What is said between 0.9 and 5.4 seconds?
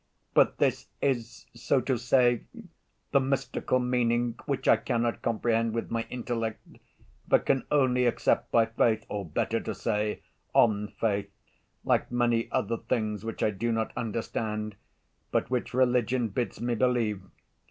is, so to say, the mystical meaning which I cannot